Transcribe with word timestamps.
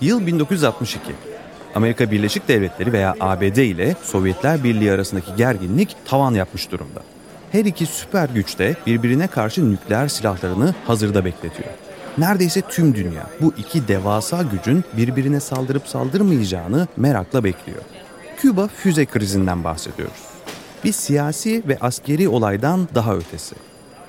Yıl 0.00 0.26
1962. 0.26 1.00
Amerika 1.74 2.10
Birleşik 2.10 2.48
Devletleri 2.48 2.92
veya 2.92 3.14
ABD 3.20 3.56
ile 3.56 3.96
Sovyetler 4.02 4.64
Birliği 4.64 4.92
arasındaki 4.92 5.36
gerginlik 5.36 5.96
tavan 6.04 6.34
yapmış 6.34 6.70
durumda. 6.70 7.00
Her 7.52 7.64
iki 7.64 7.86
süper 7.86 8.28
güç 8.28 8.58
de 8.58 8.76
birbirine 8.86 9.26
karşı 9.26 9.72
nükleer 9.72 10.08
silahlarını 10.08 10.74
hazırda 10.86 11.24
bekletiyor. 11.24 11.68
Neredeyse 12.18 12.60
tüm 12.60 12.94
dünya 12.94 13.26
bu 13.40 13.54
iki 13.58 13.88
devasa 13.88 14.42
gücün 14.42 14.84
birbirine 14.96 15.40
saldırıp 15.40 15.88
saldırmayacağını 15.88 16.88
merakla 16.96 17.44
bekliyor. 17.44 17.82
Küba 18.36 18.68
füze 18.68 19.06
krizinden 19.06 19.64
bahsediyoruz. 19.64 20.22
Bir 20.84 20.92
siyasi 20.92 21.62
ve 21.68 21.78
askeri 21.80 22.28
olaydan 22.28 22.88
daha 22.94 23.14
ötesi. 23.16 23.54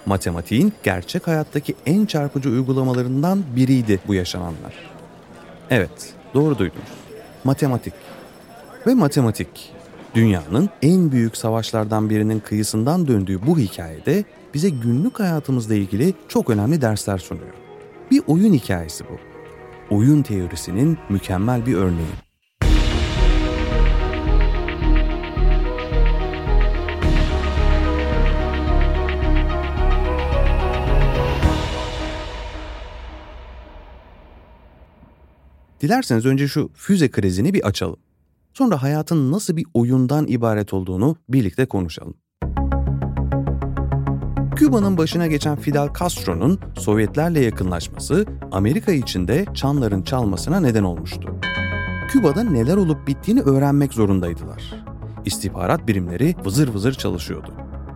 Matematiğin 0.06 0.74
gerçek 0.84 1.28
hayattaki 1.28 1.76
en 1.86 2.06
çarpıcı 2.06 2.50
uygulamalarından 2.50 3.44
biriydi 3.56 4.00
bu 4.08 4.14
yaşananlar. 4.14 4.99
Evet, 5.70 6.14
doğru 6.34 6.58
duydunuz. 6.58 6.90
Matematik. 7.44 7.94
Ve 8.88 8.94
matematik, 8.94 9.74
dünyanın 10.16 10.70
en 10.82 11.12
büyük 11.12 11.38
savaşlardan 11.38 12.10
birinin 12.10 12.40
kıyısından 12.40 13.08
döndüğü 13.08 13.48
bu 13.48 13.60
hikayede 13.60 14.24
bize 14.54 14.70
günlük 14.70 15.20
hayatımızla 15.20 15.76
ilgili 15.76 16.14
çok 16.28 16.50
önemli 16.50 16.82
dersler 16.82 17.18
sunuyor. 17.18 17.54
Bir 18.12 18.22
oyun 18.28 18.54
hikayesi 18.54 19.04
bu. 19.10 19.20
Oyun 19.96 20.22
teorisinin 20.22 20.98
mükemmel 21.10 21.66
bir 21.66 21.76
örneği. 21.76 22.29
Dilerseniz 35.82 36.26
önce 36.26 36.48
şu 36.48 36.70
füze 36.74 37.12
krizini 37.12 37.54
bir 37.54 37.68
açalım. 37.68 37.98
Sonra 38.54 38.84
hayatın 38.84 39.32
nasıl 39.32 39.58
bir 39.58 39.66
oyundan 39.74 40.28
ibaret 40.28 40.74
olduğunu 40.74 41.16
birlikte 41.30 41.66
konuşalım. 41.66 42.14
Küba'nın 44.56 44.98
başına 44.98 45.28
geçen 45.28 45.56
Fidel 45.56 45.90
Castro'nun 46.00 46.60
Sovyetlerle 46.78 47.40
yakınlaşması 47.40 48.26
Amerika 48.52 48.92
içinde 48.92 49.46
çanların 49.54 50.02
çalmasına 50.02 50.60
neden 50.60 50.84
olmuştu. 50.84 51.40
Küba'da 52.10 52.44
neler 52.44 52.78
olup 52.78 53.08
bittiğini 53.08 53.42
öğrenmek 53.42 53.94
zorundaydılar. 53.94 54.64
İstihbarat 55.26 55.88
birimleri 55.88 56.36
vızır 56.46 56.74
vızır 56.74 56.94
çalışıyordu. 56.94 57.54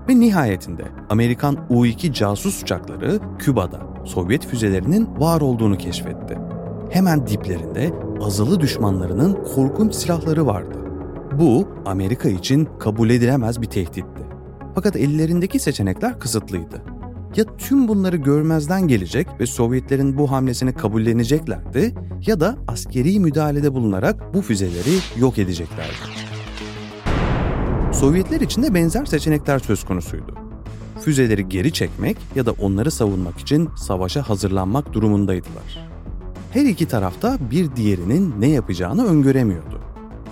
Ve 0.10 0.20
nihayetinde 0.20 0.86
Amerikan 1.10 1.58
U-2 1.70 2.14
casus 2.14 2.64
uçakları 2.64 3.20
Küba'da 3.40 4.06
Sovyet 4.06 4.48
füzelerinin 4.48 5.20
var 5.20 5.42
olduğunu 5.42 5.78
keşfetti. 5.78 6.38
Hemen 6.94 7.28
diplerinde 7.28 7.94
azılı 8.22 8.60
düşmanlarının 8.60 9.44
korkunç 9.56 9.96
silahları 9.96 10.46
vardı. 10.46 10.78
Bu 11.40 11.68
Amerika 11.86 12.30
için 12.30 12.68
kabul 12.80 13.10
edilemez 13.10 13.62
bir 13.62 13.68
tehditti. 13.68 14.24
Fakat 14.76 14.96
ellerindeki 14.96 15.60
seçenekler 15.60 16.20
kısıtlıydı. 16.20 16.82
Ya 17.36 17.46
tüm 17.58 17.88
bunları 17.88 18.18
görmezden 18.18 18.88
gelecek 18.88 19.28
ve 19.40 19.46
Sovyetlerin 19.46 20.18
bu 20.18 20.32
hamlesini 20.32 20.74
kabulleneceklerdi 20.74 21.96
ya 22.28 22.40
da 22.40 22.56
askeri 22.68 23.20
müdahalede 23.20 23.74
bulunarak 23.74 24.34
bu 24.34 24.42
füzeleri 24.42 24.98
yok 25.18 25.38
edeceklerdi. 25.38 25.94
Sovyetler 27.94 28.42
için 28.42 28.64
de 28.64 28.74
benzer 28.74 29.06
seçenekler 29.06 29.60
söz 29.60 29.84
konusuydu. 29.84 30.36
Füzeleri 31.02 31.50
geri 31.50 31.74
çekmek 31.74 32.18
ya 32.36 32.46
da 32.46 32.52
onları 32.52 32.92
savunmak 32.92 33.40
için 33.40 33.70
savaşa 33.76 34.30
hazırlanmak 34.30 34.94
durumundaydılar. 34.94 35.93
Her 36.54 36.66
iki 36.66 36.88
tarafta 36.88 37.38
bir 37.52 37.76
diğerinin 37.76 38.34
ne 38.40 38.48
yapacağını 38.48 39.06
öngöremiyordu. 39.06 39.82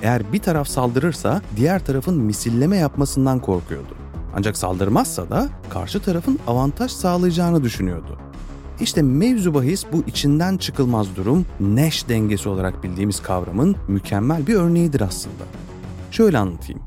Eğer 0.02 0.34
bir 0.34 0.40
taraf 0.40 0.68
saldırırsa 0.68 1.42
diğer 1.58 1.86
tarafın 1.86 2.18
misilleme 2.18 2.78
yapmasından 2.78 3.40
korkuyordu. 3.40 3.96
Ancak 4.36 4.58
saldırmazsa 4.58 5.30
da 5.30 5.50
karşı 5.70 6.02
tarafın 6.02 6.40
avantaj 6.48 6.92
sağlayacağını 6.92 7.64
düşünüyordu. 7.64 8.20
İşte 8.82 9.02
mevzu 9.02 9.54
bahis 9.54 9.86
bu 9.94 10.04
içinden 10.08 10.58
çıkılmaz 10.58 11.16
durum 11.16 11.46
Nash 11.60 12.10
dengesi 12.10 12.50
olarak 12.50 12.84
bildiğimiz 12.84 13.20
kavramın 13.20 13.76
mükemmel 13.88 14.48
bir 14.48 14.56
örneğidir 14.56 15.02
aslında. 15.02 15.44
Şöyle 16.12 16.38
anlatayım. 16.38 16.82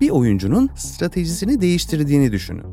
Bir 0.00 0.10
oyuncunun 0.10 0.70
stratejisini 0.76 1.60
değiştirdiğini 1.60 2.32
düşünün. 2.32 2.66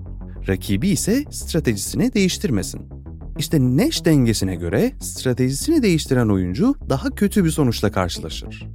Rakibi 0.48 0.90
ise 0.90 1.24
stratejisini 1.32 2.14
değiştirmesin. 2.14 3.03
İşte 3.38 3.60
Nash 3.78 4.06
dengesine 4.06 4.56
göre 4.56 4.92
stratejisini 5.00 5.84
değiştiren 5.84 6.30
oyuncu 6.30 6.76
daha 6.90 7.10
kötü 7.10 7.46
bir 7.46 7.50
sonuçla 7.50 7.92
karşılaşır. 7.92 8.68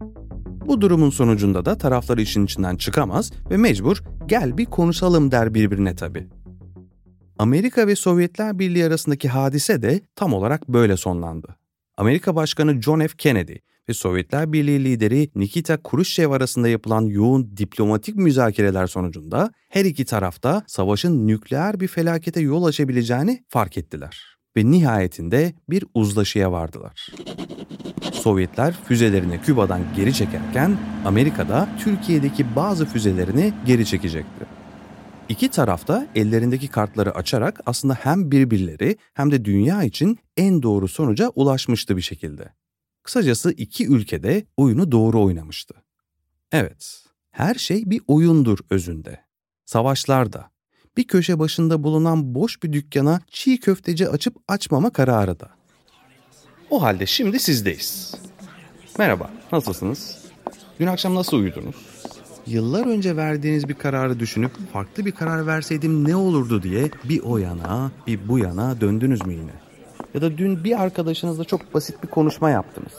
Bu 0.67 0.81
durumun 0.81 1.11
sonucunda 1.11 1.65
da 1.65 1.79
taraflar 1.79 2.19
işin 2.19 2.45
içinden 2.45 2.77
çıkamaz 2.77 3.33
ve 3.51 3.57
mecbur 3.57 4.03
gel 4.27 4.59
bir 4.59 4.65
konuşalım 4.65 5.31
der 5.31 5.55
birbirine 5.55 5.97
tabi. 5.97 6.29
Amerika 7.39 7.87
ve 7.87 7.97
Sovyetler 7.97 8.59
Birliği 8.59 8.85
arasındaki 8.85 9.29
hadise 9.29 9.83
de 9.83 10.01
tam 10.17 10.33
olarak 10.33 10.69
böyle 10.69 10.97
sonlandı. 10.97 11.57
Amerika 11.97 12.37
Başkanı 12.37 12.83
John 12.83 13.01
F. 13.01 13.17
Kennedy 13.19 13.55
ve 13.89 13.95
Sovyetler 13.95 14.53
Birliği 14.53 14.85
lideri 14.85 15.31
Nikita 15.35 15.83
Khrushchev 15.83 16.31
arasında 16.31 16.69
yapılan 16.69 17.03
yoğun 17.03 17.57
diplomatik 17.57 18.17
müzakereler 18.17 18.87
sonucunda 18.87 19.51
her 19.69 19.85
iki 19.85 20.05
tarafta 20.05 20.63
savaşın 20.67 21.27
nükleer 21.27 21.81
bir 21.81 21.89
felakete 21.89 22.41
yol 22.41 22.65
açabileceğini 22.65 23.45
fark 23.49 23.79
ettiler 23.79 24.38
ve 24.57 24.71
nihayetinde 24.71 25.55
bir 25.71 25.85
uzlaşıya 25.95 26.53
vardılar. 26.53 27.07
Sovyetler 28.13 28.75
füzelerini 28.85 29.41
Küba'dan 29.43 29.81
geri 29.97 30.15
çekerken 30.15 30.79
Amerika 31.05 31.49
da 31.49 31.69
Türkiye'deki 31.79 32.57
bazı 32.57 32.87
füzelerini 32.87 33.53
geri 33.67 33.87
çekecekti. 33.87 34.47
İki 35.29 35.49
taraf 35.49 35.89
da 35.89 36.09
ellerindeki 36.15 36.69
kartları 36.69 37.15
açarak 37.15 37.61
aslında 37.67 37.95
hem 37.95 38.31
birbirleri 38.31 38.97
hem 39.15 39.31
de 39.31 39.45
dünya 39.45 39.83
için 39.83 40.19
en 40.37 40.63
doğru 40.63 40.89
sonuca 40.89 41.29
ulaşmıştı 41.29 41.97
bir 41.97 42.03
şekilde. 42.03 42.53
Kısacası 43.03 43.53
iki 43.53 43.87
ülkede 43.87 44.47
oyunu 44.57 44.93
doğru 44.93 45.23
oynamıştı. 45.23 45.75
Evet, 46.53 47.05
her 47.31 47.55
şey 47.55 47.91
bir 47.91 48.01
oyundur 48.07 48.59
özünde. 48.71 49.25
Savaşlar 49.65 50.33
da, 50.33 50.51
bir 50.97 51.05
köşe 51.05 51.39
başında 51.39 51.83
bulunan 51.83 52.35
boş 52.35 52.63
bir 52.63 52.73
dükkana 52.73 53.21
çiğ 53.31 53.61
köfteci 53.61 54.09
açıp 54.09 54.37
açmama 54.49 54.91
kararı 54.91 55.41
da. 55.41 55.51
O 56.71 56.83
halde 56.83 57.07
şimdi 57.07 57.41
sizdeyiz. 57.41 58.15
Merhaba, 58.99 59.31
nasılsınız? 59.53 60.19
Dün 60.81 60.87
akşam 60.87 61.15
nasıl 61.15 61.37
uyudunuz? 61.37 61.77
Yıllar 62.47 62.87
önce 62.87 63.17
verdiğiniz 63.17 63.69
bir 63.69 63.75
kararı 63.75 64.21
düşünüp 64.21 64.53
farklı 64.73 65.05
bir 65.05 65.13
karar 65.13 65.47
verseydim 65.47 66.09
ne 66.09 66.17
olurdu 66.17 66.63
diye 66.63 66.91
bir 67.05 67.21
o 67.23 67.39
yana 67.39 67.91
bir 68.07 68.29
bu 68.29 68.39
yana 68.39 68.81
döndünüz 68.81 69.27
mü 69.27 69.33
yine? 69.33 69.53
Ya 70.15 70.21
da 70.21 70.39
dün 70.39 70.65
bir 70.65 70.83
arkadaşınızla 70.83 71.45
çok 71.45 71.75
basit 71.75 72.03
bir 72.03 72.09
konuşma 72.09 72.51
yaptınız. 72.51 72.93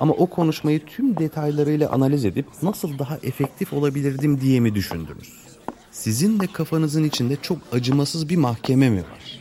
Ama 0.00 0.14
o 0.14 0.26
konuşmayı 0.26 0.84
tüm 0.86 1.16
detaylarıyla 1.18 1.90
analiz 1.90 2.24
edip 2.24 2.46
nasıl 2.62 2.98
daha 2.98 3.18
efektif 3.22 3.72
olabilirdim 3.72 4.40
diye 4.40 4.60
mi 4.60 4.74
düşündünüz? 4.74 5.43
Sizin 5.94 6.40
de 6.40 6.46
kafanızın 6.46 7.04
içinde 7.04 7.36
çok 7.42 7.58
acımasız 7.72 8.28
bir 8.28 8.36
mahkeme 8.36 8.90
mi 8.90 9.02
var? 9.02 9.40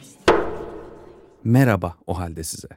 Merhaba 1.44 1.98
o 2.08 2.18
halde 2.18 2.44
size. 2.44 2.68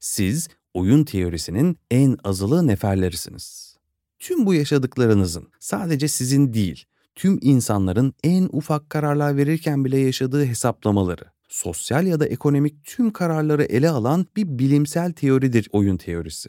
Siz 0.00 0.48
oyun 0.74 1.04
teorisinin 1.04 1.78
en 1.90 2.16
azılı 2.24 2.66
neferlerisiniz. 2.66 3.76
Tüm 4.18 4.46
bu 4.46 4.54
yaşadıklarınızın 4.54 5.48
sadece 5.60 6.08
sizin 6.08 6.52
değil, 6.52 6.84
tüm 7.14 7.38
insanların 7.42 8.14
en 8.24 8.48
ufak 8.52 8.90
kararlar 8.90 9.36
verirken 9.36 9.84
bile 9.84 9.98
yaşadığı 9.98 10.44
hesaplamaları, 10.44 11.24
sosyal 11.48 12.06
ya 12.06 12.20
da 12.20 12.26
ekonomik 12.26 12.84
tüm 12.84 13.10
kararları 13.10 13.64
ele 13.64 13.90
alan 13.90 14.26
bir 14.36 14.58
bilimsel 14.58 15.12
teoridir 15.12 15.68
oyun 15.72 15.96
teorisi. 15.96 16.48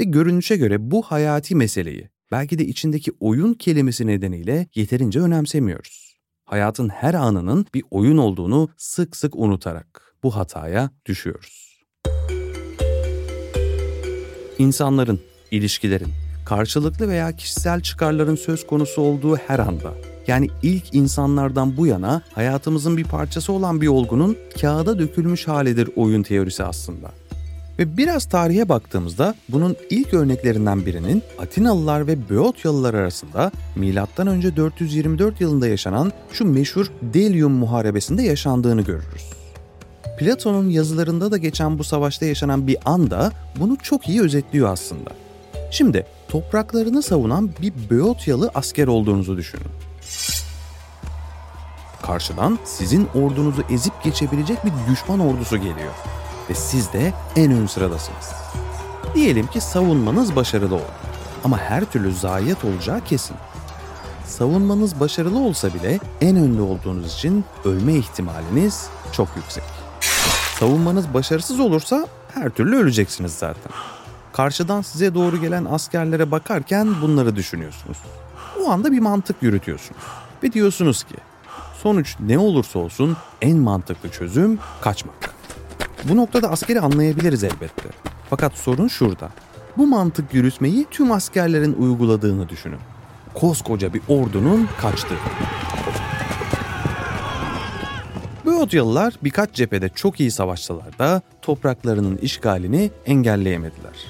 Ve 0.00 0.04
görünüşe 0.04 0.56
göre 0.56 0.90
bu 0.90 1.02
hayati 1.02 1.54
meseleyi 1.54 2.10
belki 2.32 2.58
de 2.58 2.66
içindeki 2.66 3.12
oyun 3.20 3.54
kelimesi 3.54 4.06
nedeniyle 4.06 4.66
yeterince 4.74 5.20
önemsemiyoruz. 5.20 6.15
Hayatın 6.46 6.88
her 6.88 7.14
anının 7.14 7.66
bir 7.74 7.84
oyun 7.90 8.16
olduğunu 8.16 8.68
sık 8.76 9.16
sık 9.16 9.36
unutarak 9.36 10.14
bu 10.22 10.36
hataya 10.36 10.90
düşüyoruz. 11.06 11.82
İnsanların, 14.58 15.20
ilişkilerin, 15.50 16.12
karşılıklı 16.46 17.08
veya 17.08 17.36
kişisel 17.36 17.80
çıkarların 17.80 18.34
söz 18.36 18.66
konusu 18.66 19.02
olduğu 19.02 19.36
her 19.36 19.58
anda 19.58 19.94
yani 20.26 20.48
ilk 20.62 20.94
insanlardan 20.94 21.76
bu 21.76 21.86
yana 21.86 22.22
hayatımızın 22.34 22.96
bir 22.96 23.04
parçası 23.04 23.52
olan 23.52 23.80
bir 23.80 23.88
olgunun 23.88 24.36
kağıda 24.60 24.98
dökülmüş 24.98 25.48
halidir 25.48 25.90
oyun 25.96 26.22
teorisi 26.22 26.64
aslında. 26.64 27.10
Ve 27.78 27.96
biraz 27.96 28.24
tarihe 28.24 28.68
baktığımızda 28.68 29.34
bunun 29.48 29.76
ilk 29.90 30.14
örneklerinden 30.14 30.86
birinin 30.86 31.22
Atinalılar 31.38 32.06
ve 32.06 32.30
Boeotyalılar 32.30 32.94
arasında 32.94 33.52
M.Ö. 33.76 34.56
424 34.56 35.40
yılında 35.40 35.68
yaşanan 35.68 36.12
şu 36.32 36.44
meşhur 36.44 36.86
Delium 37.02 37.52
Muharebesi'nde 37.52 38.22
yaşandığını 38.22 38.82
görürüz. 38.82 39.30
Platon'un 40.18 40.68
yazılarında 40.68 41.30
da 41.30 41.36
geçen 41.36 41.78
bu 41.78 41.84
savaşta 41.84 42.26
yaşanan 42.26 42.66
bir 42.66 42.76
anda 42.84 43.32
bunu 43.60 43.76
çok 43.82 44.08
iyi 44.08 44.22
özetliyor 44.22 44.68
aslında. 44.68 45.10
Şimdi 45.70 46.06
topraklarını 46.28 47.02
savunan 47.02 47.50
bir 47.62 47.72
Boeotyalı 47.90 48.50
asker 48.54 48.86
olduğunuzu 48.86 49.36
düşünün. 49.36 49.66
Karşıdan 52.02 52.58
sizin 52.64 53.08
ordunuzu 53.14 53.62
ezip 53.70 54.02
geçebilecek 54.04 54.58
bir 54.64 54.92
düşman 54.92 55.20
ordusu 55.20 55.56
geliyor 55.56 55.92
ve 56.50 56.54
siz 56.54 56.92
de 56.92 57.12
en 57.36 57.52
ön 57.52 57.66
sıradasınız. 57.66 58.32
Diyelim 59.14 59.46
ki 59.46 59.60
savunmanız 59.60 60.36
başarılı 60.36 60.74
oldu 60.74 61.06
ama 61.44 61.58
her 61.58 61.84
türlü 61.84 62.14
zayiat 62.14 62.64
olacağı 62.64 63.00
kesin. 63.04 63.36
Savunmanız 64.26 65.00
başarılı 65.00 65.38
olsa 65.38 65.74
bile 65.74 66.00
en 66.20 66.36
önde 66.36 66.62
olduğunuz 66.62 67.14
için 67.14 67.44
ölme 67.64 67.94
ihtimaliniz 67.94 68.88
çok 69.12 69.28
yüksek. 69.36 69.64
Savunmanız 70.58 71.14
başarısız 71.14 71.60
olursa 71.60 72.06
her 72.34 72.50
türlü 72.50 72.76
öleceksiniz 72.76 73.32
zaten. 73.32 73.72
Karşıdan 74.32 74.82
size 74.82 75.14
doğru 75.14 75.40
gelen 75.40 75.64
askerlere 75.64 76.30
bakarken 76.30 77.02
bunları 77.02 77.36
düşünüyorsunuz. 77.36 77.98
O 78.64 78.70
anda 78.70 78.92
bir 78.92 78.98
mantık 78.98 79.36
yürütüyorsunuz 79.42 80.02
ve 80.42 80.52
diyorsunuz 80.52 81.04
ki 81.04 81.14
sonuç 81.82 82.16
ne 82.20 82.38
olursa 82.38 82.78
olsun 82.78 83.16
en 83.42 83.58
mantıklı 83.58 84.08
çözüm 84.08 84.58
kaçmak. 84.80 85.35
Bu 86.08 86.16
noktada 86.16 86.50
askeri 86.50 86.80
anlayabiliriz 86.80 87.44
elbette. 87.44 87.88
Fakat 88.30 88.52
sorun 88.52 88.88
şurada. 88.88 89.30
Bu 89.76 89.86
mantık 89.86 90.34
yürütmeyi 90.34 90.86
tüm 90.90 91.12
askerlerin 91.12 91.72
uyguladığını 91.72 92.48
düşünün. 92.48 92.78
Koskoca 93.34 93.94
bir 93.94 94.02
ordunun 94.08 94.68
kaçtığı. 94.80 95.18
Boğotyalılar 98.44 99.14
birkaç 99.24 99.52
cephede 99.52 99.88
çok 99.88 100.20
iyi 100.20 100.30
savaşsalar 100.30 100.98
da 100.98 101.22
topraklarının 101.42 102.16
işgalini 102.16 102.90
engelleyemediler. 103.06 104.06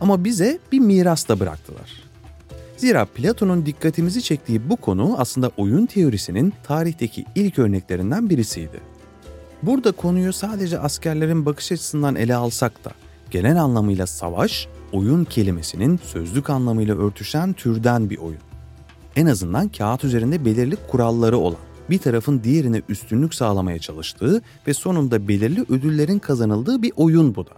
Ama 0.00 0.24
bize 0.24 0.58
bir 0.72 0.78
miras 0.78 1.28
da 1.28 1.40
bıraktılar. 1.40 1.92
Zira 2.76 3.04
Platon'un 3.04 3.66
dikkatimizi 3.66 4.22
çektiği 4.22 4.70
bu 4.70 4.76
konu 4.76 5.14
aslında 5.18 5.50
oyun 5.56 5.86
teorisinin 5.86 6.52
tarihteki 6.62 7.24
ilk 7.34 7.58
örneklerinden 7.58 8.30
birisiydi. 8.30 8.89
Burada 9.62 9.92
konuyu 9.92 10.32
sadece 10.32 10.78
askerlerin 10.78 11.46
bakış 11.46 11.72
açısından 11.72 12.16
ele 12.16 12.34
alsak 12.34 12.84
da 12.84 12.90
genel 13.30 13.62
anlamıyla 13.62 14.06
savaş, 14.06 14.68
oyun 14.92 15.24
kelimesinin 15.24 16.00
sözlük 16.04 16.50
anlamıyla 16.50 16.98
örtüşen 16.98 17.52
türden 17.52 18.10
bir 18.10 18.18
oyun. 18.18 18.40
En 19.16 19.26
azından 19.26 19.68
kağıt 19.68 20.04
üzerinde 20.04 20.44
belirli 20.44 20.76
kuralları 20.90 21.38
olan, 21.38 21.60
bir 21.90 21.98
tarafın 21.98 22.44
diğerine 22.44 22.82
üstünlük 22.88 23.34
sağlamaya 23.34 23.78
çalıştığı 23.78 24.42
ve 24.66 24.74
sonunda 24.74 25.28
belirli 25.28 25.60
ödüllerin 25.68 26.18
kazanıldığı 26.18 26.82
bir 26.82 26.92
oyun 26.96 27.34
bu 27.34 27.46
da. 27.46 27.52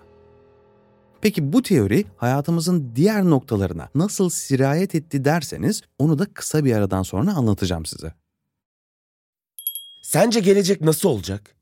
Peki 1.21 1.53
bu 1.53 1.63
teori 1.63 2.05
hayatımızın 2.17 2.93
diğer 2.97 3.25
noktalarına 3.25 3.89
nasıl 3.95 4.31
sirayet 4.31 4.95
etti 4.95 5.25
derseniz 5.25 5.83
onu 5.99 6.19
da 6.19 6.27
kısa 6.35 6.65
bir 6.65 6.73
aradan 6.73 7.03
sonra 7.03 7.33
anlatacağım 7.33 7.87
size. 7.87 8.15
Sence 10.03 10.41
gelecek 10.41 10.81
nasıl 10.81 11.09
olacak? 11.09 11.62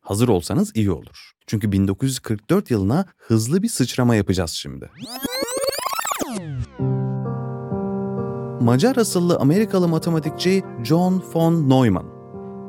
Hazır 0.00 0.28
olsanız 0.28 0.72
iyi 0.74 0.90
olur. 0.90 1.32
Çünkü 1.46 1.72
1944 1.72 2.70
yılına 2.70 3.04
hızlı 3.18 3.62
bir 3.62 3.68
sıçrama 3.68 4.14
yapacağız 4.14 4.50
şimdi. 4.50 4.90
Macar 8.60 8.96
asıllı 8.96 9.36
Amerikalı 9.36 9.88
matematikçi 9.88 10.62
John 10.84 11.22
von 11.34 11.70
Neumann, 11.70 12.06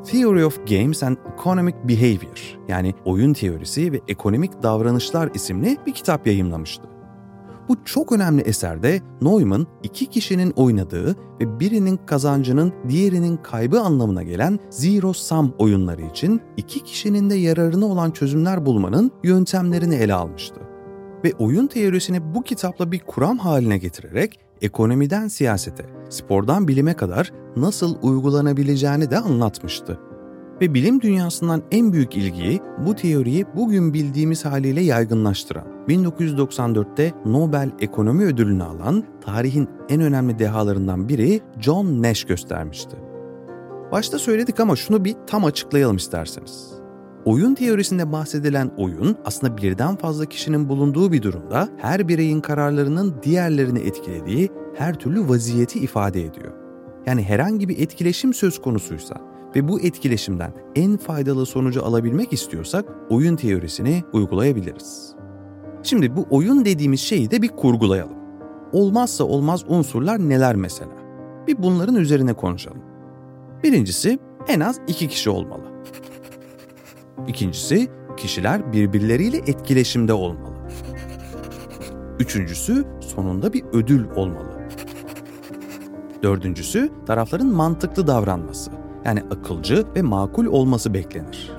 Theory 0.03 0.45
of 0.45 0.67
Games 0.67 1.03
and 1.03 1.17
Economic 1.39 1.75
Behavior 1.83 2.57
yani 2.67 2.93
oyun 3.05 3.33
teorisi 3.33 3.91
ve 3.91 4.01
ekonomik 4.07 4.63
davranışlar 4.63 5.29
isimli 5.33 5.77
bir 5.85 5.93
kitap 5.93 6.27
yayımlamıştı. 6.27 6.90
Bu 7.69 7.77
çok 7.85 8.11
önemli 8.11 8.41
eserde 8.41 9.01
Neumann 9.21 9.67
iki 9.83 10.05
kişinin 10.05 10.51
oynadığı 10.51 11.15
ve 11.41 11.59
birinin 11.59 11.97
kazancının 11.97 12.73
diğerinin 12.89 13.37
kaybı 13.37 13.81
anlamına 13.81 14.23
gelen 14.23 14.59
zero 14.69 15.13
sum 15.13 15.53
oyunları 15.57 16.01
için 16.01 16.41
iki 16.57 16.83
kişinin 16.83 17.29
de 17.29 17.35
yararına 17.35 17.85
olan 17.85 18.11
çözümler 18.11 18.65
bulmanın 18.65 19.11
yöntemlerini 19.23 19.95
ele 19.95 20.13
almıştı. 20.13 20.61
Ve 21.23 21.33
oyun 21.39 21.67
teorisini 21.67 22.35
bu 22.35 22.43
kitapla 22.43 22.91
bir 22.91 22.99
kuram 22.99 23.37
haline 23.37 23.77
getirerek 23.77 24.39
ekonomiden 24.61 25.27
siyasete, 25.27 25.85
spordan 26.09 26.67
bilime 26.67 26.93
kadar 26.93 27.31
nasıl 27.55 27.97
uygulanabileceğini 28.01 29.11
de 29.11 29.19
anlatmıştı 29.19 29.99
ve 30.61 30.73
bilim 30.73 31.01
dünyasından 31.01 31.63
en 31.71 31.93
büyük 31.93 32.17
ilgiyi 32.17 32.61
bu 32.85 32.95
teoriyi 32.95 33.45
bugün 33.55 33.93
bildiğimiz 33.93 34.45
haliyle 34.45 34.81
yaygınlaştıran, 34.81 35.67
1994'te 35.87 37.13
Nobel 37.25 37.71
Ekonomi 37.79 38.23
Ödülünü 38.23 38.63
alan 38.63 39.03
tarihin 39.21 39.69
en 39.89 40.01
önemli 40.01 40.39
dehalarından 40.39 41.09
biri 41.09 41.41
John 41.59 42.03
Nash 42.03 42.23
göstermişti. 42.23 42.97
Başta 43.91 44.19
söyledik 44.19 44.59
ama 44.59 44.75
şunu 44.75 45.05
bir 45.05 45.15
tam 45.27 45.45
açıklayalım 45.45 45.95
isterseniz. 45.95 46.73
Oyun 47.25 47.55
teorisinde 47.55 48.11
bahsedilen 48.11 48.71
oyun 48.77 49.17
aslında 49.25 49.57
birden 49.57 49.95
fazla 49.95 50.25
kişinin 50.25 50.69
bulunduğu 50.69 51.11
bir 51.11 51.21
durumda 51.21 51.69
her 51.77 52.07
bireyin 52.07 52.41
kararlarının 52.41 53.15
diğerlerini 53.23 53.79
etkilediği 53.79 54.49
her 54.75 54.93
türlü 54.99 55.29
vaziyeti 55.29 55.79
ifade 55.79 56.21
ediyor. 56.25 56.51
Yani 57.05 57.23
herhangi 57.23 57.69
bir 57.69 57.79
etkileşim 57.79 58.33
söz 58.33 58.61
konusuysa 58.61 59.30
ve 59.55 59.67
bu 59.67 59.79
etkileşimden 59.79 60.53
en 60.75 60.97
faydalı 60.97 61.45
sonucu 61.45 61.85
alabilmek 61.85 62.33
istiyorsak 62.33 62.85
oyun 63.09 63.35
teorisini 63.35 64.03
uygulayabiliriz. 64.13 65.15
Şimdi 65.83 66.15
bu 66.15 66.25
oyun 66.29 66.65
dediğimiz 66.65 66.99
şeyi 66.99 67.31
de 67.31 67.41
bir 67.41 67.49
kurgulayalım. 67.49 68.17
Olmazsa 68.71 69.23
olmaz 69.23 69.63
unsurlar 69.67 70.19
neler 70.19 70.55
mesela? 70.55 70.91
Bir 71.47 71.63
bunların 71.63 71.95
üzerine 71.95 72.33
konuşalım. 72.33 72.81
Birincisi 73.63 74.19
En 74.47 74.59
az 74.59 74.79
iki 74.87 75.07
kişi 75.07 75.29
olmalı. 75.29 75.63
İkincisi, 77.27 77.89
kişiler 78.17 78.73
birbirleriyle 78.73 79.37
etkileşimde 79.37 80.13
olmalı. 80.13 80.55
Üçüncüsü, 82.19 82.85
sonunda 82.99 83.53
bir 83.53 83.63
ödül 83.73 84.05
olmalı. 84.15 84.67
Dördüncüsü, 86.23 86.89
tarafların 87.05 87.47
mantıklı 87.47 88.07
davranması, 88.07 88.71
yani 89.05 89.21
akılcı 89.21 89.85
ve 89.95 90.01
makul 90.01 90.45
olması 90.45 90.93
beklenir. 90.93 91.51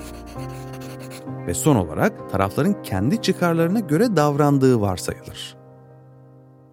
Ve 1.47 1.55
son 1.55 1.77
olarak 1.77 2.31
tarafların 2.31 2.83
kendi 2.83 3.23
çıkarlarına 3.23 3.81
göre 3.81 4.17
davrandığı 4.17 4.81
varsayılır. 4.81 5.57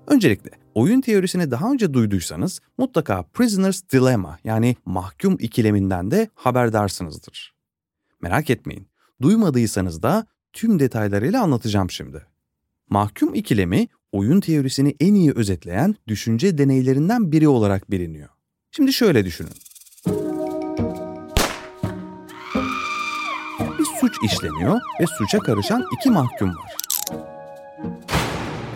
Öncelikle 0.08 0.50
oyun 0.76 1.02
teorisini 1.02 1.52
daha 1.52 1.72
önce 1.72 1.94
duyduysanız 1.94 2.60
mutlaka 2.78 3.24
Prisoner's 3.24 3.82
Dilemma 3.94 4.40
yani 4.44 4.76
mahkum 4.86 5.38
ikileminden 5.40 6.12
de 6.12 6.30
haberdarsınızdır. 6.36 7.54
Merak 8.22 8.50
etmeyin, 8.50 8.88
duymadıysanız 9.22 10.04
da 10.04 10.26
tüm 10.54 10.80
detaylarıyla 10.80 11.44
anlatacağım 11.44 11.92
şimdi. 11.92 12.26
Mahkum 12.90 13.36
ikilemi 13.36 13.88
oyun 14.12 14.40
teorisini 14.40 14.96
en 15.00 15.14
iyi 15.14 15.32
özetleyen 15.32 15.96
düşünce 16.08 16.58
deneylerinden 16.58 17.32
biri 17.32 17.48
olarak 17.48 17.92
biliniyor. 17.92 18.30
Şimdi 18.72 18.94
şöyle 18.94 19.26
düşünün. 19.26 19.69
Suç 24.00 24.18
işleniyor 24.24 24.80
ve 25.02 25.06
suça 25.18 25.40
karışan 25.40 25.86
iki 25.94 26.10
mahkum 26.10 26.50
var. 26.50 26.76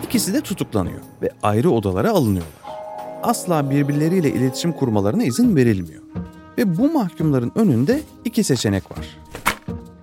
İkisi 0.04 0.34
de 0.34 0.40
tutuklanıyor 0.40 1.00
ve 1.22 1.30
ayrı 1.42 1.70
odalara 1.70 2.10
alınıyorlar. 2.10 2.64
Asla 3.22 3.70
birbirleriyle 3.70 4.30
iletişim 4.30 4.72
kurmalarına 4.72 5.24
izin 5.24 5.56
verilmiyor. 5.56 6.02
Ve 6.58 6.76
bu 6.76 6.92
mahkumların 6.92 7.52
önünde 7.54 8.00
iki 8.24 8.44
seçenek 8.44 8.90
var. 8.90 9.18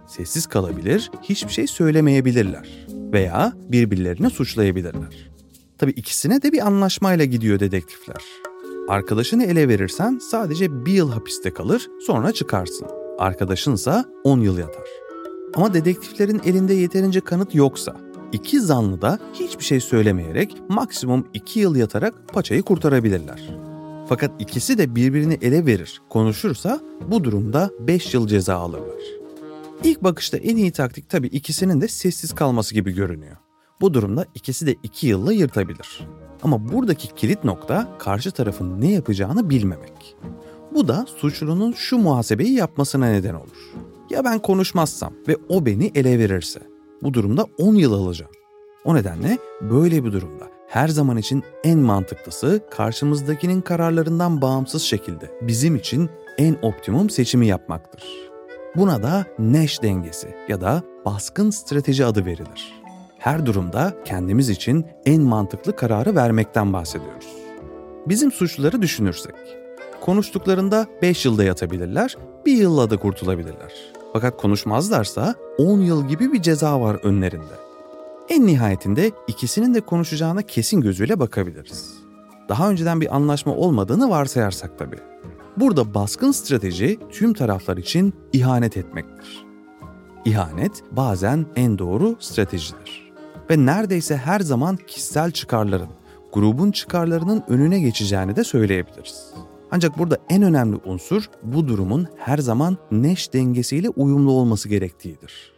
Sessiz 0.07 0.47
kalabilir, 0.47 1.11
hiçbir 1.23 1.51
şey 1.51 1.67
söylemeyebilirler 1.67 2.69
veya 2.89 3.53
birbirlerini 3.69 4.29
suçlayabilirler. 4.29 5.31
Tabii 5.77 5.91
ikisine 5.91 6.41
de 6.41 6.51
bir 6.51 6.67
anlaşmayla 6.67 7.25
gidiyor 7.25 7.59
dedektifler. 7.59 8.23
Arkadaşını 8.89 9.43
ele 9.43 9.67
verirsen 9.67 10.19
sadece 10.31 10.85
bir 10.85 10.93
yıl 10.93 11.11
hapiste 11.11 11.53
kalır, 11.53 11.87
sonra 12.05 12.31
çıkarsın. 12.31 12.87
Arkadaşınsa 13.19 14.05
10 14.23 14.39
yıl 14.39 14.57
yatar. 14.57 15.00
Ama 15.53 15.73
dedektiflerin 15.73 16.41
elinde 16.45 16.73
yeterince 16.73 17.21
kanıt 17.21 17.55
yoksa 17.55 17.95
iki 18.31 18.61
zanlı 18.61 19.01
da 19.01 19.19
hiçbir 19.33 19.63
şey 19.63 19.79
söylemeyerek 19.79 20.57
maksimum 20.69 21.27
2 21.33 21.59
yıl 21.59 21.75
yatarak 21.75 22.13
paçayı 22.33 22.61
kurtarabilirler. 22.61 23.55
Fakat 24.09 24.31
ikisi 24.39 24.77
de 24.77 24.95
birbirini 24.95 25.37
ele 25.41 25.65
verir, 25.65 26.01
konuşursa 26.09 26.79
bu 27.11 27.23
durumda 27.23 27.69
5 27.79 28.13
yıl 28.13 28.27
ceza 28.27 28.55
alırlar. 28.55 29.03
İlk 29.83 30.03
bakışta 30.03 30.37
en 30.37 30.57
iyi 30.57 30.71
taktik 30.71 31.09
tabii 31.09 31.27
ikisinin 31.27 31.81
de 31.81 31.87
sessiz 31.87 32.35
kalması 32.35 32.73
gibi 32.73 32.91
görünüyor. 32.91 33.37
Bu 33.81 33.93
durumda 33.93 34.25
ikisi 34.35 34.67
de 34.67 34.75
2 34.83 35.07
yılla 35.07 35.33
yırtabilir. 35.33 36.07
Ama 36.43 36.71
buradaki 36.71 37.07
kilit 37.15 37.43
nokta 37.43 37.97
karşı 37.99 38.31
tarafın 38.31 38.81
ne 38.81 38.91
yapacağını 38.91 39.49
bilmemek. 39.49 40.15
Bu 40.73 40.87
da 40.87 41.05
suçlunun 41.17 41.71
şu 41.71 41.97
muhasebeyi 41.97 42.53
yapmasına 42.53 43.05
neden 43.05 43.33
olur. 43.33 43.73
Ya 44.11 44.25
ben 44.25 44.39
konuşmazsam 44.39 45.13
ve 45.27 45.37
o 45.49 45.65
beni 45.65 45.91
ele 45.95 46.19
verirse? 46.19 46.59
Bu 47.03 47.13
durumda 47.13 47.45
10 47.57 47.75
yıl 47.75 47.93
alacağım. 47.93 48.31
O 48.85 48.95
nedenle 48.95 49.37
böyle 49.61 50.05
bir 50.05 50.11
durumda 50.11 50.45
her 50.67 50.87
zaman 50.87 51.17
için 51.17 51.43
en 51.63 51.79
mantıklısı 51.79 52.61
karşımızdakinin 52.71 53.61
kararlarından 53.61 54.41
bağımsız 54.41 54.81
şekilde 54.81 55.31
bizim 55.41 55.75
için 55.75 56.09
en 56.37 56.57
optimum 56.61 57.09
seçimi 57.09 57.47
yapmaktır. 57.47 58.03
Buna 58.75 59.03
da 59.03 59.25
Nash 59.39 59.81
dengesi 59.81 60.35
ya 60.47 60.61
da 60.61 60.83
baskın 61.05 61.49
strateji 61.49 62.05
adı 62.05 62.25
verilir. 62.25 62.81
Her 63.17 63.45
durumda 63.45 63.93
kendimiz 64.05 64.49
için 64.49 64.85
en 65.05 65.21
mantıklı 65.21 65.75
kararı 65.75 66.15
vermekten 66.15 66.73
bahsediyoruz. 66.73 67.27
Bizim 68.05 68.31
suçluları 68.31 68.81
düşünürsek, 68.81 69.35
konuştuklarında 70.01 70.87
5 71.01 71.25
yılda 71.25 71.43
yatabilirler, 71.43 72.17
1 72.45 72.57
yılla 72.57 72.89
da 72.89 72.97
kurtulabilirler. 72.97 74.00
Fakat 74.13 74.41
konuşmazlarsa 74.41 75.35
10 75.57 75.79
yıl 75.79 76.07
gibi 76.07 76.33
bir 76.33 76.41
ceza 76.41 76.81
var 76.81 76.99
önlerinde. 77.03 77.53
En 78.29 78.47
nihayetinde 78.47 79.11
ikisinin 79.27 79.73
de 79.73 79.81
konuşacağına 79.81 80.41
kesin 80.41 80.81
gözüyle 80.81 81.19
bakabiliriz. 81.19 81.93
Daha 82.49 82.69
önceden 82.69 83.01
bir 83.01 83.15
anlaşma 83.15 83.55
olmadığını 83.55 84.09
varsayarsak 84.09 84.79
tabii. 84.79 84.99
Burada 85.57 85.93
baskın 85.93 86.31
strateji 86.31 86.99
tüm 87.11 87.33
taraflar 87.33 87.77
için 87.77 88.13
ihanet 88.33 88.77
etmektir. 88.77 89.45
İhanet 90.25 90.83
bazen 90.91 91.45
en 91.55 91.79
doğru 91.79 92.15
stratejidir. 92.19 93.11
Ve 93.49 93.65
neredeyse 93.65 94.17
her 94.17 94.39
zaman 94.39 94.77
kişisel 94.87 95.31
çıkarların, 95.31 95.89
grubun 96.33 96.71
çıkarlarının 96.71 97.43
önüne 97.47 97.79
geçeceğini 97.79 98.35
de 98.35 98.43
söyleyebiliriz. 98.43 99.33
Ancak 99.71 99.97
burada 99.97 100.17
en 100.29 100.43
önemli 100.43 100.75
unsur 100.85 101.29
bu 101.43 101.67
durumun 101.67 102.07
her 102.17 102.37
zaman 102.37 102.77
neş 102.91 103.33
dengesiyle 103.33 103.89
uyumlu 103.89 104.31
olması 104.31 104.69
gerektiğidir. 104.69 105.53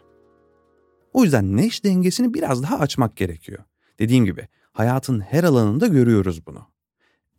O 1.13 1.23
yüzden 1.23 1.57
neş 1.57 1.83
dengesini 1.83 2.33
biraz 2.33 2.63
daha 2.63 2.79
açmak 2.79 3.17
gerekiyor. 3.17 3.63
Dediğim 3.99 4.25
gibi 4.25 4.47
hayatın 4.71 5.19
her 5.19 5.43
alanında 5.43 5.87
görüyoruz 5.87 6.47
bunu. 6.47 6.59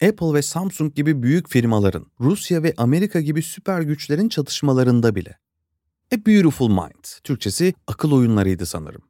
Apple 0.03 0.35
ve 0.35 0.43
Samsung 0.43 0.95
gibi 0.95 1.23
büyük 1.23 1.49
firmaların, 1.49 2.07
Rusya 2.21 2.63
ve 2.63 2.75
Amerika 2.77 3.21
gibi 3.21 3.43
süper 3.43 3.81
güçlerin 3.81 4.29
çatışmalarında 4.29 5.15
bile. 5.15 5.39
A 6.15 6.27
Beautiful 6.27 6.69
Mind, 6.69 7.05
Türkçesi 7.25 7.75
akıl 7.87 8.13
oyunlarıydı 8.13 8.67
sanırım. 8.67 9.03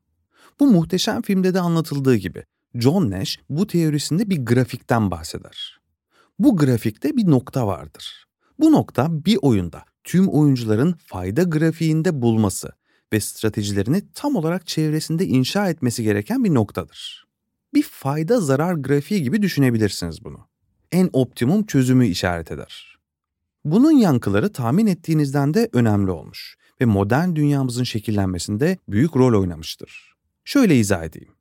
Bu 0.60 0.66
muhteşem 0.66 1.22
filmde 1.22 1.54
de 1.54 1.60
anlatıldığı 1.60 2.16
gibi 2.16 2.44
John 2.74 3.10
Nash 3.10 3.38
bu 3.48 3.66
teorisinde 3.66 4.30
bir 4.30 4.44
grafikten 4.44 5.10
bahseder. 5.10 5.83
Bu 6.38 6.56
grafikte 6.56 7.16
bir 7.16 7.30
nokta 7.30 7.66
vardır. 7.66 8.26
Bu 8.60 8.72
nokta 8.72 9.24
bir 9.24 9.38
oyunda 9.42 9.84
tüm 10.04 10.28
oyuncuların 10.28 10.92
fayda 10.92 11.42
grafiğinde 11.42 12.22
bulması 12.22 12.72
ve 13.12 13.20
stratejilerini 13.20 14.02
tam 14.14 14.36
olarak 14.36 14.66
çevresinde 14.66 15.26
inşa 15.26 15.68
etmesi 15.68 16.02
gereken 16.02 16.44
bir 16.44 16.54
noktadır. 16.54 17.24
Bir 17.74 17.82
fayda 17.82 18.40
zarar 18.40 18.74
grafiği 18.74 19.22
gibi 19.22 19.42
düşünebilirsiniz 19.42 20.24
bunu. 20.24 20.38
En 20.92 21.10
optimum 21.12 21.66
çözümü 21.66 22.06
işaret 22.06 22.50
eder. 22.50 22.98
Bunun 23.64 23.92
yankıları 23.92 24.52
tahmin 24.52 24.86
ettiğinizden 24.86 25.54
de 25.54 25.68
önemli 25.72 26.10
olmuş 26.10 26.56
ve 26.80 26.84
modern 26.84 27.34
dünyamızın 27.34 27.84
şekillenmesinde 27.84 28.78
büyük 28.88 29.16
rol 29.16 29.40
oynamıştır. 29.40 30.14
Şöyle 30.44 30.76
izah 30.76 31.04
edeyim. 31.04 31.32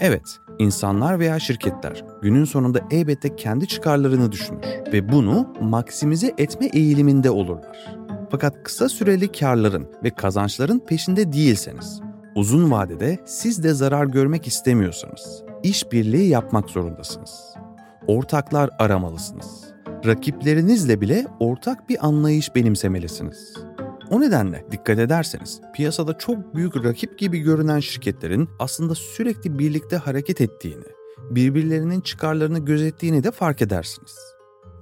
Evet, 0.00 0.40
insanlar 0.58 1.18
veya 1.18 1.38
şirketler 1.38 2.04
günün 2.22 2.44
sonunda 2.44 2.80
elbette 2.90 3.36
kendi 3.36 3.68
çıkarlarını 3.68 4.32
düşünür 4.32 4.64
ve 4.92 5.12
bunu 5.12 5.54
maksimize 5.60 6.34
etme 6.38 6.66
eğiliminde 6.66 7.30
olurlar. 7.30 7.96
Fakat 8.30 8.62
kısa 8.64 8.88
süreli 8.88 9.32
karların 9.32 9.88
ve 10.04 10.10
kazançların 10.10 10.78
peşinde 10.78 11.32
değilseniz, 11.32 12.00
uzun 12.34 12.70
vadede 12.70 13.18
siz 13.24 13.64
de 13.64 13.74
zarar 13.74 14.06
görmek 14.06 14.46
istemiyorsanız, 14.46 15.42
işbirliği 15.62 16.28
yapmak 16.28 16.70
zorundasınız. 16.70 17.54
Ortaklar 18.06 18.70
aramalısınız. 18.78 19.64
Rakiplerinizle 20.06 21.00
bile 21.00 21.26
ortak 21.40 21.88
bir 21.88 22.06
anlayış 22.06 22.54
benimsemelisiniz. 22.54 23.54
O 24.10 24.20
nedenle 24.20 24.66
dikkat 24.70 24.98
ederseniz 24.98 25.60
piyasada 25.74 26.18
çok 26.18 26.54
büyük 26.54 26.84
rakip 26.84 27.18
gibi 27.18 27.38
görünen 27.38 27.80
şirketlerin 27.80 28.48
aslında 28.58 28.94
sürekli 28.94 29.58
birlikte 29.58 29.96
hareket 29.96 30.40
ettiğini, 30.40 30.84
birbirlerinin 31.30 32.00
çıkarlarını 32.00 32.58
gözettiğini 32.58 33.24
de 33.24 33.30
fark 33.30 33.62
edersiniz. 33.62 34.16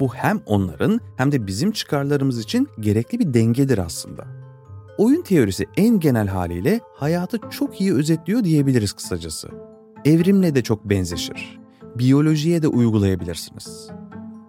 Bu 0.00 0.14
hem 0.14 0.40
onların 0.46 1.00
hem 1.16 1.32
de 1.32 1.46
bizim 1.46 1.72
çıkarlarımız 1.72 2.40
için 2.40 2.68
gerekli 2.80 3.18
bir 3.18 3.34
dengedir 3.34 3.78
aslında. 3.78 4.26
Oyun 4.98 5.22
teorisi 5.22 5.66
en 5.76 6.00
genel 6.00 6.26
haliyle 6.26 6.80
hayatı 6.94 7.38
çok 7.50 7.80
iyi 7.80 7.94
özetliyor 7.94 8.44
diyebiliriz 8.44 8.92
kısacası. 8.92 9.48
Evrimle 10.04 10.54
de 10.54 10.62
çok 10.62 10.84
benzeşir. 10.84 11.60
Biyolojiye 11.94 12.62
de 12.62 12.68
uygulayabilirsiniz. 12.68 13.90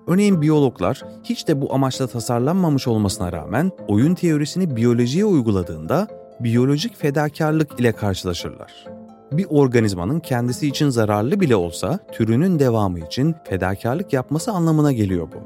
Örneğin 0.09 0.41
biyologlar 0.41 1.01
hiç 1.23 1.47
de 1.47 1.61
bu 1.61 1.73
amaçla 1.73 2.07
tasarlanmamış 2.07 2.87
olmasına 2.87 3.31
rağmen 3.31 3.71
oyun 3.87 4.15
teorisini 4.15 4.75
biyolojiye 4.75 5.25
uyguladığında 5.25 6.07
biyolojik 6.39 6.97
fedakarlık 6.97 7.79
ile 7.79 7.91
karşılaşırlar. 7.91 8.85
Bir 9.31 9.45
organizmanın 9.49 10.19
kendisi 10.19 10.67
için 10.67 10.89
zararlı 10.89 11.39
bile 11.39 11.55
olsa 11.55 11.99
türünün 12.11 12.59
devamı 12.59 12.99
için 12.99 13.35
fedakarlık 13.43 14.13
yapması 14.13 14.51
anlamına 14.51 14.91
geliyor 14.91 15.27
bu. 15.27 15.37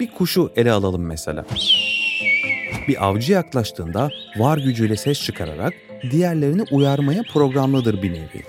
Bir 0.00 0.10
kuşu 0.10 0.50
ele 0.56 0.72
alalım 0.72 1.02
mesela. 1.02 1.44
Bir 2.88 3.04
avcı 3.06 3.32
yaklaştığında 3.32 4.10
var 4.38 4.58
gücüyle 4.58 4.96
ses 4.96 5.22
çıkararak 5.22 5.74
diğerlerini 6.10 6.64
uyarmaya 6.70 7.22
programlıdır 7.32 8.02
bir 8.02 8.12
nevi. 8.12 8.42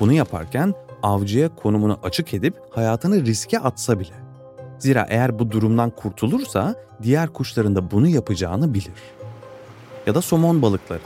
Bunu 0.00 0.12
yaparken 0.12 0.74
avcıya 1.02 1.56
konumunu 1.56 1.98
açık 2.02 2.34
edip 2.34 2.54
hayatını 2.70 3.26
riske 3.26 3.58
atsa 3.58 4.00
bile. 4.00 4.14
Zira 4.78 5.06
eğer 5.08 5.38
bu 5.38 5.50
durumdan 5.50 5.90
kurtulursa 5.90 6.74
diğer 7.02 7.28
kuşların 7.28 7.76
da 7.76 7.90
bunu 7.90 8.08
yapacağını 8.08 8.74
bilir. 8.74 9.02
Ya 10.06 10.14
da 10.14 10.22
somon 10.22 10.62
balıkları. 10.62 11.00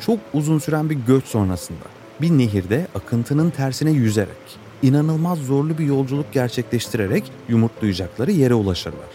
Çok 0.00 0.18
uzun 0.34 0.58
süren 0.58 0.90
bir 0.90 0.94
göç 0.94 1.24
sonrasında 1.24 1.84
bir 2.20 2.30
nehirde 2.30 2.86
akıntının 2.94 3.50
tersine 3.50 3.90
yüzerek, 3.90 4.58
inanılmaz 4.82 5.38
zorlu 5.38 5.78
bir 5.78 5.84
yolculuk 5.84 6.32
gerçekleştirerek 6.32 7.32
yumurtlayacakları 7.48 8.30
yere 8.30 8.54
ulaşırlar. 8.54 9.08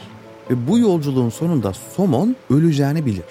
Ve 0.50 0.68
bu 0.68 0.80
yolculuğun 0.80 1.30
sonunda 1.30 1.74
somon 1.74 2.36
öleceğini 2.50 3.06
bilir. 3.06 3.24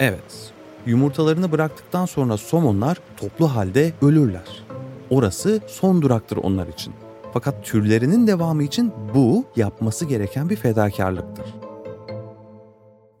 Evet, 0.00 0.52
yumurtalarını 0.86 1.52
bıraktıktan 1.52 2.06
sonra 2.06 2.36
somonlar 2.36 2.96
toplu 3.16 3.54
halde 3.54 3.92
ölürler. 4.02 4.65
Orası 5.10 5.60
son 5.66 6.02
duraktır 6.02 6.36
onlar 6.36 6.68
için. 6.68 6.94
Fakat 7.32 7.64
türlerinin 7.64 8.26
devamı 8.26 8.62
için 8.62 8.92
bu 9.14 9.44
yapması 9.56 10.04
gereken 10.04 10.50
bir 10.50 10.56
fedakarlıktır. 10.56 11.54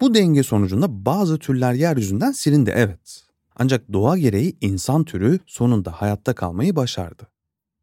Bu 0.00 0.14
denge 0.14 0.42
sonucunda 0.42 1.06
bazı 1.06 1.38
türler 1.38 1.72
yeryüzünden 1.72 2.32
silindi 2.32 2.72
evet. 2.74 3.22
Ancak 3.56 3.92
doğa 3.92 4.18
gereği 4.18 4.56
insan 4.60 5.04
türü 5.04 5.38
sonunda 5.46 5.92
hayatta 5.92 6.34
kalmayı 6.34 6.76
başardı. 6.76 7.22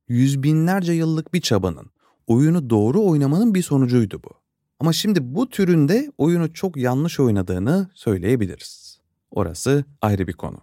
Yüz 0.07 0.43
binlerce 0.43 0.93
yıllık 0.93 1.33
bir 1.33 1.41
çabanın, 1.41 1.91
oyunu 2.27 2.69
doğru 2.69 3.05
oynamanın 3.05 3.55
bir 3.55 3.61
sonucuydu 3.61 4.21
bu. 4.23 4.29
Ama 4.79 4.93
şimdi 4.93 5.35
bu 5.35 5.49
türün 5.49 5.87
de 5.87 6.11
oyunu 6.17 6.53
çok 6.53 6.77
yanlış 6.77 7.19
oynadığını 7.19 7.89
söyleyebiliriz. 7.93 8.99
Orası 9.31 9.85
ayrı 10.01 10.27
bir 10.27 10.33
konu. 10.33 10.57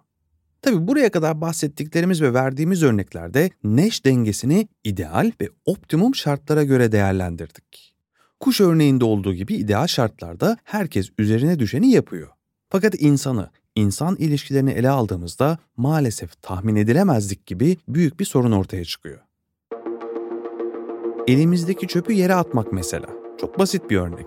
Tabi 0.63 0.89
buraya 0.89 1.11
kadar 1.11 1.41
bahsettiklerimiz 1.41 2.23
ve 2.23 2.35
verdiğimiz 2.35 2.83
örneklerde 2.83 3.51
Neş 3.65 4.05
dengesini 4.05 4.69
ideal 4.85 5.33
ve 5.41 5.49
optimum 5.65 6.15
şartlara 6.15 6.65
göre 6.65 6.93
değerlendirdik. 6.93 7.95
Kuş 8.41 8.61
örneğinde 8.61 9.05
olduğu 9.05 9.35
gibi 9.35 9.55
ideal 9.55 9.87
şartlarda 9.87 10.57
herkes 10.65 11.11
üzerine 11.19 11.59
düşeni 11.59 11.91
yapıyor. 11.91 12.29
Fakat 12.69 12.95
insanı, 12.99 13.51
insan 13.75 14.17
ilişkilerini 14.17 14.71
ele 14.71 14.91
aldığımızda 14.91 15.59
maalesef 15.77 16.43
tahmin 16.43 16.77
edilemezlik 16.77 17.47
gibi 17.47 17.77
büyük 17.89 18.21
bir 18.21 18.25
sorun 18.25 18.53
ortaya 18.53 18.85
çıkıyor. 18.85 19.19
Elimizdeki 21.27 21.89
çöpü 21.89 22.13
yere 22.13 22.35
atmak 22.35 22.73
mesela. 22.73 23.07
Çok 23.41 23.59
basit 23.59 23.91
bir 23.91 23.97
örnek. 23.97 24.27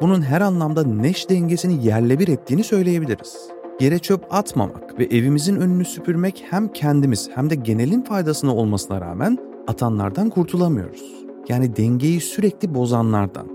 Bunun 0.00 0.22
her 0.22 0.40
anlamda 0.40 0.84
neş 0.84 1.30
dengesini 1.30 1.86
yerle 1.86 2.18
bir 2.18 2.28
ettiğini 2.28 2.64
söyleyebiliriz. 2.64 3.59
Yere 3.80 3.98
çöp 3.98 4.34
atmamak 4.34 4.98
ve 4.98 5.04
evimizin 5.04 5.56
önünü 5.56 5.84
süpürmek 5.84 6.44
hem 6.50 6.72
kendimiz 6.72 7.30
hem 7.34 7.50
de 7.50 7.54
genelin 7.54 8.02
faydasına 8.02 8.54
olmasına 8.56 9.00
rağmen 9.00 9.38
atanlardan 9.68 10.30
kurtulamıyoruz. 10.30 11.02
Yani 11.48 11.76
dengeyi 11.76 12.20
sürekli 12.20 12.74
bozanlardan. 12.74 13.46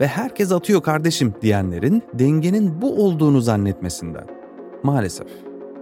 Ve 0.00 0.06
herkes 0.06 0.52
atıyor 0.52 0.82
kardeşim 0.82 1.34
diyenlerin 1.42 2.02
dengenin 2.14 2.82
bu 2.82 3.04
olduğunu 3.04 3.40
zannetmesinden. 3.40 4.24
Maalesef. 4.82 5.26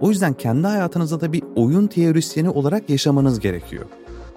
O 0.01 0.09
yüzden 0.09 0.33
kendi 0.33 0.67
hayatınızda 0.67 1.21
da 1.21 1.33
bir 1.33 1.43
oyun 1.55 1.87
teorisyeni 1.87 2.49
olarak 2.49 2.89
yaşamanız 2.89 3.39
gerekiyor. 3.39 3.85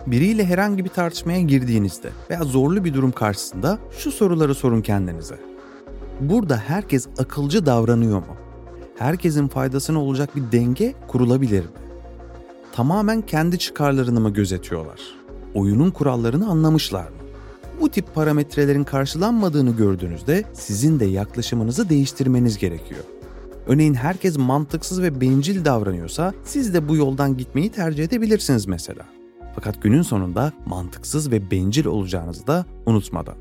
Biriyle 0.07 0.45
herhangi 0.45 0.85
bir 0.85 0.91
tartışmaya 0.91 1.41
girdiğinizde 1.41 2.09
veya 2.31 2.45
zorlu 2.45 2.85
bir 2.85 2.95
durum 2.95 3.13
karşısında 3.13 3.79
şu 3.99 4.13
soruları 4.13 4.55
sorun 4.55 4.83
kendinize. 4.83 5.39
Burada 6.21 6.57
herkes 6.57 7.09
akılcı 7.19 7.67
davranıyor 7.67 8.19
mu? 8.19 8.46
Herkesin 8.99 9.49
faydasına 9.49 10.03
olacak 10.03 10.37
bir 10.37 10.53
denge 10.53 10.95
kurulabilir 11.09 11.61
mi? 11.61 11.71
Tamamen 12.73 13.23
kendi 13.23 13.59
çıkarlarını 13.59 14.21
mı 14.21 14.31
gözetiyorlar? 14.31 15.01
Oyunun 15.55 15.91
kurallarını 15.91 16.49
anlamışlar 16.49 17.05
mı? 17.05 17.17
Bu 17.81 17.91
tip 17.91 18.15
parametrelerin 18.15 18.85
karşılanmadığını 18.85 19.77
gördüğünüzde 19.77 20.45
sizin 20.53 21.01
de 21.01 21.05
yaklaşımınızı 21.05 21.89
değiştirmeniz 21.89 22.59
gerekiyor. 22.59 23.05
Örneğin 23.67 23.95
herkes 23.95 24.39
mantıksız 24.39 25.03
ve 25.03 25.21
bencil 25.21 25.65
davranıyorsa 25.65 26.35
siz 26.45 26.75
de 26.75 26.89
bu 26.89 26.97
yoldan 26.97 27.37
gitmeyi 27.37 27.71
tercih 27.71 28.05
edebilirsiniz 28.05 28.67
mesela. 28.67 29.03
Fakat 29.55 29.83
günün 29.83 30.03
sonunda 30.03 30.53
mantıksız 30.67 31.31
ve 31.31 31.51
bencil 31.51 31.87
olacağınızı 31.87 32.47
da 32.47 32.67
unutmadan. 32.87 33.37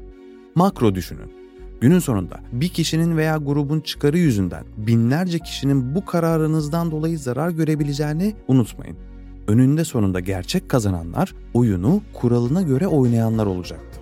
Makro 0.56 0.96
düşünün. 0.96 1.45
Günün 1.82 2.00
sonunda 2.00 2.40
bir 2.52 2.70
kişinin 2.70 3.18
veya 3.18 3.38
grubun 3.38 3.80
çıkarı 3.80 4.18
yüzünden 4.18 4.64
binlerce 4.78 5.40
kişinin 5.40 5.96
bu 5.96 6.06
kararınızdan 6.06 6.92
dolayı 6.92 7.20
zarar 7.20 7.50
görebileceğini 7.50 8.36
unutmayın. 8.48 8.98
Önünde 9.48 9.86
sonunda 9.86 10.20
gerçek 10.20 10.70
kazananlar 10.70 11.36
oyunu 11.54 12.02
kuralına 12.14 12.62
göre 12.62 12.88
oynayanlar 12.88 13.46
olacaktır. 13.46 14.02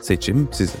Seçim 0.00 0.48
sizin. 0.52 0.80